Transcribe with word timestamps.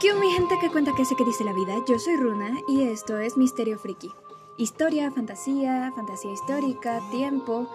¿Qué 0.00 0.14
mi 0.14 0.30
gente 0.30 0.54
que 0.60 0.70
cuenta 0.70 0.94
que 0.94 1.04
sé 1.04 1.16
que 1.16 1.24
dice 1.24 1.42
la 1.42 1.52
vida? 1.52 1.74
Yo 1.88 1.98
soy 1.98 2.14
Runa 2.14 2.52
y 2.68 2.84
esto 2.84 3.18
es 3.18 3.36
Misterio 3.36 3.80
Friki. 3.80 4.12
Historia, 4.56 5.10
fantasía, 5.10 5.92
fantasía 5.96 6.30
histórica, 6.30 7.02
tiempo 7.10 7.68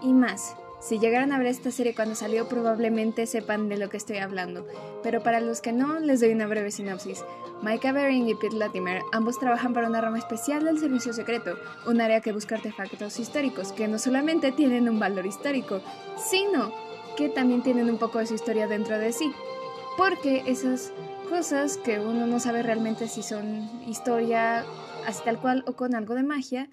y 0.00 0.14
más. 0.14 0.56
Si 0.80 0.98
llegaron 0.98 1.32
a 1.32 1.38
ver 1.38 1.48
esta 1.48 1.70
serie 1.70 1.94
cuando 1.94 2.14
salió, 2.14 2.48
probablemente 2.48 3.26
sepan 3.26 3.68
de 3.68 3.76
lo 3.76 3.90
que 3.90 3.98
estoy 3.98 4.18
hablando. 4.18 4.66
Pero 5.02 5.22
para 5.22 5.40
los 5.40 5.60
que 5.60 5.72
no, 5.74 5.98
les 5.98 6.20
doy 6.20 6.32
una 6.32 6.46
breve 6.46 6.70
sinopsis. 6.70 7.22
Micah 7.60 7.92
Bering 7.92 8.26
y 8.26 8.34
Pete 8.34 8.56
Latimer 8.56 9.02
ambos 9.12 9.38
trabajan 9.38 9.74
para 9.74 9.88
una 9.88 10.00
rama 10.00 10.16
especial 10.16 10.64
del 10.64 10.78
Servicio 10.78 11.12
Secreto, 11.12 11.58
un 11.86 12.00
área 12.00 12.22
que 12.22 12.32
busca 12.32 12.54
artefactos 12.54 13.18
históricos 13.18 13.72
que 13.72 13.86
no 13.86 13.98
solamente 13.98 14.50
tienen 14.50 14.88
un 14.88 14.98
valor 14.98 15.26
histórico, 15.26 15.82
sino 16.16 16.72
que 17.18 17.28
también 17.28 17.62
tienen 17.62 17.90
un 17.90 17.98
poco 17.98 18.18
de 18.18 18.26
su 18.26 18.34
historia 18.34 18.66
dentro 18.66 18.98
de 18.98 19.12
sí. 19.12 19.30
Porque 19.96 20.42
esas 20.46 20.92
cosas 21.28 21.76
que 21.78 22.00
uno 22.00 22.26
no 22.26 22.40
sabe 22.40 22.62
realmente 22.62 23.08
si 23.08 23.22
son 23.22 23.70
historia 23.86 24.64
así 25.06 25.22
tal 25.24 25.38
cual 25.38 25.64
o 25.66 25.72
con 25.74 25.94
algo 25.94 26.14
de 26.14 26.22
magia 26.22 26.68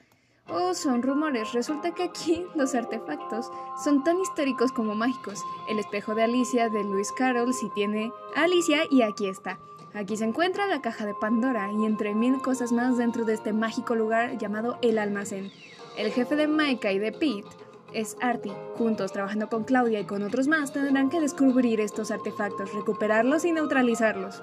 o 0.47 0.73
son 0.73 1.02
rumores. 1.02 1.53
Resulta 1.53 1.91
que 1.94 2.03
aquí 2.03 2.45
los 2.55 2.75
artefactos 2.75 3.52
son 3.84 4.03
tan 4.03 4.20
históricos 4.20 4.71
como 4.71 4.95
mágicos. 4.95 5.39
El 5.70 5.80
espejo 5.80 6.16
de 6.16 6.23
Alicia 6.23 6.70
de 6.70 6.84
Lewis 6.84 7.11
Carroll 7.11 7.53
si 7.53 7.70
tiene 7.70 8.11
Alicia 8.35 8.84
y 8.89 9.02
aquí 9.03 9.27
está. 9.27 9.59
Aquí 9.94 10.16
se 10.16 10.23
encuentra 10.23 10.67
la 10.67 10.81
caja 10.81 11.05
de 11.05 11.13
Pandora 11.13 11.69
y 11.72 11.85
entre 11.85 12.16
mil 12.16 12.41
cosas 12.41 12.72
más 12.72 12.97
dentro 12.97 13.25
de 13.25 13.33
este 13.33 13.52
mágico 13.52 13.94
lugar 13.94 14.38
llamado 14.38 14.77
El 14.81 14.97
Almacén. 14.97 15.52
El 15.97 16.11
jefe 16.11 16.38
de 16.38 16.47
Micah 16.47 16.94
y 16.94 16.99
de 16.99 17.11
Pete 17.11 17.49
es 17.94 18.18
Artie. 18.22 18.54
Juntos, 18.76 19.12
trabajando 19.12 19.50
con 19.50 19.63
Claudia 19.63 20.00
y 20.00 20.05
con 20.05 20.23
otros 20.23 20.48
más, 20.48 20.73
tendrán 20.73 21.09
que 21.09 21.20
descubrir 21.20 21.80
estos 21.81 22.12
artefactos, 22.12 22.73
recuperarlos 22.73 23.45
y 23.45 23.52
neutralizarlos. 23.52 24.42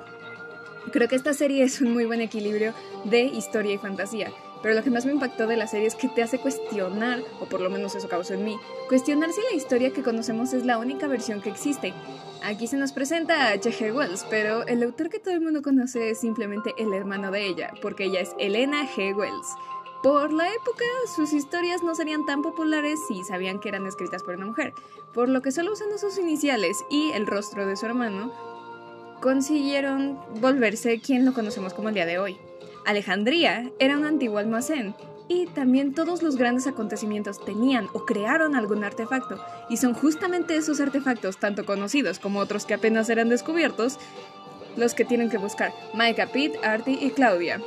Creo 0.92 1.08
que 1.08 1.16
esta 1.16 1.34
serie 1.34 1.64
es 1.64 1.80
un 1.80 1.92
muy 1.92 2.06
buen 2.06 2.20
equilibrio 2.20 2.72
de 3.04 3.22
historia 3.22 3.74
y 3.74 3.78
fantasía. 3.78 4.32
Pero 4.62 4.74
lo 4.74 4.82
que 4.82 4.90
más 4.90 5.06
me 5.06 5.12
impactó 5.12 5.46
de 5.46 5.56
la 5.56 5.66
serie 5.68 5.86
es 5.86 5.94
que 5.94 6.08
te 6.08 6.22
hace 6.22 6.38
cuestionar, 6.38 7.22
o 7.40 7.46
por 7.46 7.60
lo 7.60 7.70
menos 7.70 7.94
eso 7.94 8.08
causó 8.08 8.34
en 8.34 8.44
mí, 8.44 8.58
cuestionar 8.88 9.32
si 9.32 9.40
la 9.50 9.56
historia 9.56 9.92
que 9.92 10.02
conocemos 10.02 10.52
es 10.52 10.66
la 10.66 10.78
única 10.78 11.06
versión 11.06 11.40
que 11.40 11.50
existe. 11.50 11.94
Aquí 12.42 12.66
se 12.66 12.76
nos 12.76 12.92
presenta 12.92 13.48
a 13.48 13.52
H.G. 13.52 13.94
Wells, 13.94 14.26
pero 14.30 14.66
el 14.66 14.82
autor 14.82 15.10
que 15.10 15.18
todo 15.18 15.34
el 15.34 15.40
mundo 15.40 15.62
conoce 15.62 16.10
es 16.10 16.20
simplemente 16.20 16.74
el 16.78 16.92
hermano 16.92 17.30
de 17.30 17.46
ella, 17.46 17.72
porque 17.82 18.04
ella 18.04 18.20
es 18.20 18.34
Elena 18.38 18.88
G. 18.88 19.16
Wells. 19.16 19.46
Por 20.02 20.32
la 20.32 20.46
época, 20.54 20.84
sus 21.14 21.32
historias 21.32 21.82
no 21.82 21.94
serían 21.94 22.24
tan 22.24 22.42
populares 22.42 23.00
si 23.08 23.24
sabían 23.24 23.58
que 23.58 23.68
eran 23.68 23.84
escritas 23.84 24.22
por 24.22 24.36
una 24.36 24.46
mujer, 24.46 24.72
por 25.12 25.28
lo 25.28 25.42
que 25.42 25.50
solo 25.50 25.72
usando 25.72 25.98
sus 25.98 26.18
iniciales 26.18 26.84
y 26.88 27.10
el 27.12 27.26
rostro 27.26 27.66
de 27.66 27.76
su 27.76 27.86
hermano, 27.86 28.32
consiguieron 29.20 30.20
volverse 30.40 31.00
quien 31.00 31.24
lo 31.24 31.34
conocemos 31.34 31.74
como 31.74 31.88
el 31.88 31.94
día 31.94 32.06
de 32.06 32.18
hoy. 32.18 32.38
Alejandría 32.86 33.72
era 33.80 33.98
un 33.98 34.04
antiguo 34.04 34.38
almacén, 34.38 34.94
y 35.28 35.46
también 35.46 35.94
todos 35.94 36.22
los 36.22 36.36
grandes 36.36 36.66
acontecimientos 36.66 37.44
tenían 37.44 37.88
o 37.92 38.06
crearon 38.06 38.54
algún 38.54 38.84
artefacto, 38.84 39.44
y 39.68 39.78
son 39.78 39.94
justamente 39.94 40.56
esos 40.56 40.80
artefactos, 40.80 41.38
tanto 41.38 41.66
conocidos 41.66 42.20
como 42.20 42.38
otros 42.38 42.66
que 42.66 42.74
apenas 42.74 43.10
eran 43.10 43.28
descubiertos, 43.28 43.98
los 44.76 44.94
que 44.94 45.04
tienen 45.04 45.28
que 45.28 45.38
buscar 45.38 45.72
Micah, 45.92 46.28
Pete, 46.28 46.58
Artie 46.64 46.98
y 47.04 47.10
Claudia. 47.10 47.60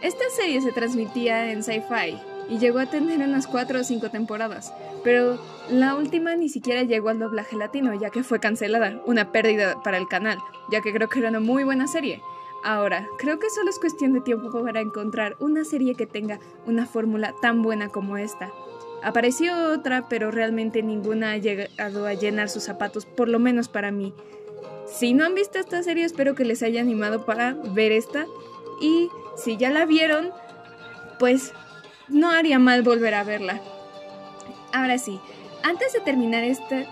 Esta 0.00 0.30
serie 0.30 0.60
se 0.60 0.70
transmitía 0.70 1.50
en 1.50 1.64
Sci-Fi 1.64 2.18
y 2.48 2.58
llegó 2.58 2.78
a 2.78 2.86
tener 2.86 3.20
unas 3.20 3.48
4 3.48 3.80
o 3.80 3.84
5 3.84 4.10
temporadas, 4.10 4.72
pero 5.02 5.38
la 5.70 5.96
última 5.96 6.36
ni 6.36 6.48
siquiera 6.48 6.84
llegó 6.84 7.08
al 7.08 7.18
doblaje 7.18 7.56
latino 7.56 7.92
ya 7.94 8.10
que 8.10 8.22
fue 8.22 8.38
cancelada, 8.38 9.02
una 9.06 9.32
pérdida 9.32 9.82
para 9.82 9.98
el 9.98 10.06
canal, 10.06 10.38
ya 10.70 10.80
que 10.80 10.92
creo 10.92 11.08
que 11.08 11.18
era 11.18 11.30
una 11.30 11.40
muy 11.40 11.64
buena 11.64 11.88
serie. 11.88 12.22
Ahora, 12.62 13.08
creo 13.18 13.38
que 13.38 13.50
solo 13.50 13.70
es 13.70 13.78
cuestión 13.78 14.12
de 14.12 14.20
tiempo 14.20 14.50
para 14.62 14.80
encontrar 14.80 15.36
una 15.40 15.64
serie 15.64 15.94
que 15.94 16.06
tenga 16.06 16.38
una 16.64 16.86
fórmula 16.86 17.34
tan 17.42 17.62
buena 17.62 17.88
como 17.88 18.16
esta. 18.16 18.52
Apareció 19.02 19.72
otra, 19.72 20.08
pero 20.08 20.30
realmente 20.30 20.82
ninguna 20.82 21.32
ha 21.32 21.36
llegado 21.38 22.06
a 22.06 22.14
llenar 22.14 22.48
sus 22.48 22.64
zapatos, 22.64 23.04
por 23.04 23.28
lo 23.28 23.38
menos 23.38 23.68
para 23.68 23.92
mí. 23.92 24.12
Si 24.86 25.12
no 25.12 25.24
han 25.24 25.34
visto 25.34 25.58
esta 25.58 25.82
serie, 25.82 26.04
espero 26.04 26.34
que 26.34 26.44
les 26.44 26.62
haya 26.62 26.80
animado 26.80 27.24
para 27.24 27.54
ver 27.74 27.92
esta. 27.92 28.26
Y 28.80 29.08
si 29.38 29.56
ya 29.56 29.70
la 29.70 29.86
vieron, 29.86 30.32
pues 31.18 31.52
no 32.08 32.30
haría 32.30 32.58
mal 32.58 32.82
volver 32.82 33.14
a 33.14 33.24
verla. 33.24 33.60
Ahora 34.72 34.98
sí, 34.98 35.18
antes 35.62 35.92
de 35.92 36.00
terminar 36.00 36.44
este 36.44 36.86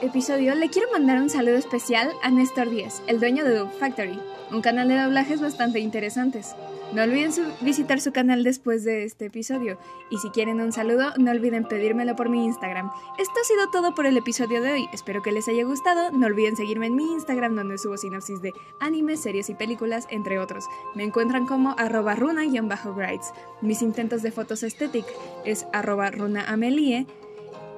episodio, 0.00 0.54
le 0.54 0.68
quiero 0.68 0.90
mandar 0.92 1.20
un 1.20 1.30
saludo 1.30 1.56
especial 1.56 2.12
a 2.22 2.30
Néstor 2.30 2.70
Díaz, 2.70 3.02
el 3.06 3.20
dueño 3.20 3.44
de 3.44 3.56
Dub 3.56 3.70
Factory, 3.78 4.18
un 4.50 4.62
canal 4.62 4.88
de 4.88 5.00
doblajes 5.00 5.40
bastante 5.40 5.80
interesantes. 5.80 6.54
No 6.92 7.02
olviden 7.02 7.32
visitar 7.60 8.00
su 8.00 8.12
canal 8.12 8.44
después 8.44 8.82
de 8.82 9.04
este 9.04 9.26
episodio. 9.26 9.76
Y 10.10 10.18
si 10.18 10.30
quieren 10.30 10.60
un 10.62 10.72
saludo, 10.72 11.12
no 11.18 11.30
olviden 11.30 11.64
pedírmelo 11.64 12.16
por 12.16 12.30
mi 12.30 12.46
Instagram. 12.46 12.90
Esto 13.18 13.34
ha 13.40 13.44
sido 13.44 13.70
todo 13.70 13.94
por 13.94 14.06
el 14.06 14.16
episodio 14.16 14.62
de 14.62 14.72
hoy. 14.72 14.88
Espero 14.94 15.20
que 15.20 15.32
les 15.32 15.48
haya 15.48 15.64
gustado. 15.64 16.10
No 16.12 16.26
olviden 16.26 16.56
seguirme 16.56 16.86
en 16.86 16.96
mi 16.96 17.12
Instagram 17.12 17.56
donde 17.56 17.76
subo 17.76 17.98
sinopsis 17.98 18.40
de 18.40 18.54
animes, 18.80 19.20
series 19.20 19.50
y 19.50 19.54
películas, 19.54 20.06
entre 20.10 20.38
otros. 20.38 20.64
Me 20.94 21.04
encuentran 21.04 21.44
como 21.46 21.74
arroba 21.76 22.14
runa-grides. 22.14 23.32
Mis 23.60 23.82
intentos 23.82 24.22
de 24.22 24.32
fotos 24.32 24.62
estétic 24.62 25.04
es 25.44 25.66
arroba 25.74 26.10
runaamelie. 26.10 27.06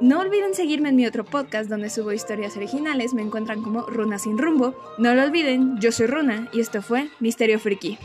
No 0.00 0.20
olviden 0.20 0.54
seguirme 0.54 0.88
en 0.88 0.96
mi 0.96 1.06
otro 1.06 1.24
podcast 1.24 1.68
donde 1.68 1.90
subo 1.90 2.12
historias 2.12 2.56
originales, 2.56 3.12
me 3.12 3.20
encuentran 3.20 3.60
como 3.60 3.82
Runa 3.82 4.18
sin 4.18 4.38
rumbo. 4.38 4.74
No 4.96 5.14
lo 5.14 5.22
olviden, 5.22 5.78
yo 5.78 5.92
soy 5.92 6.06
Runa 6.06 6.48
y 6.54 6.60
esto 6.60 6.80
fue 6.80 7.08
Misterio 7.20 7.58
Friki. 7.58 7.98